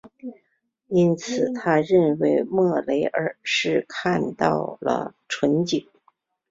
[0.87, 5.87] 因此他认为莫雷尔是看到了蜃景。